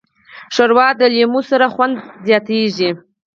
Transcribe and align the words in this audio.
ښوروا 0.53 0.87
د 0.99 1.01
لیمو 1.13 1.41
سره 1.49 1.65
خوند 1.73 1.95
زیاتیږي. 2.27 2.89